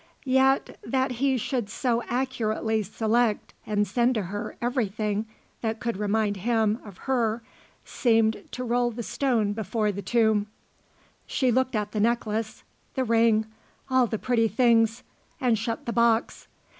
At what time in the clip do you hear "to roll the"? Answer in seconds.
8.53-9.03